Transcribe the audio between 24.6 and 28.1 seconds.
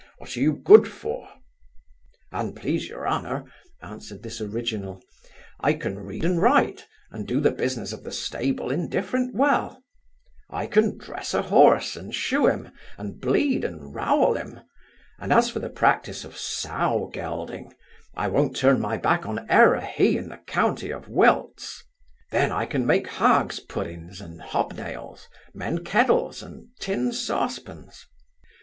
nails, mend kettles and tin sauce pans.